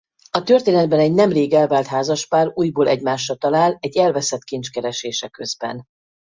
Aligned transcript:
A 0.31 0.43
történetben 0.43 0.99
egy 0.99 1.13
nemrég 1.13 1.53
elvált 1.53 1.85
házaspár 1.85 2.51
újból 2.53 2.87
egymásra 2.87 3.35
talál 3.35 3.77
egy 3.79 3.97
elveszett 3.97 4.43
kincs 4.43 4.71
keresése 4.71 5.27
közben. 5.29 5.85